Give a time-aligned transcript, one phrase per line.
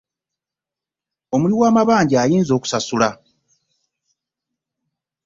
[1.33, 3.09] Omuli w'amabanja ayinza okusasula.